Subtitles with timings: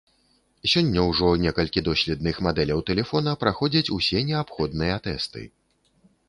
[0.71, 5.47] Сёння ўжо некалькі доследных мадэляў тэлефона праходзяць усе неабходныя тэсты.